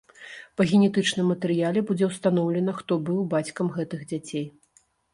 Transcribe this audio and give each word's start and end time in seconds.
Па 0.61 0.65
генетычным 0.71 1.29
матэрыяле 1.33 1.85
будзе 1.91 2.09
ўстаноўлена, 2.11 2.77
хто 2.81 3.01
быў 3.13 3.23
бацькам 3.37 3.73
гэтых 3.79 4.07
дзяцей. 4.11 4.53